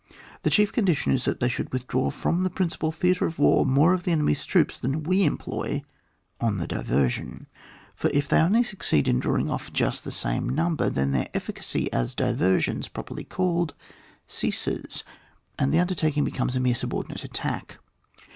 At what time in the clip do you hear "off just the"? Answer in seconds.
9.47-10.09